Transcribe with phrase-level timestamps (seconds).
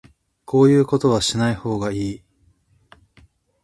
[0.45, 2.23] こういうことはしない方がいい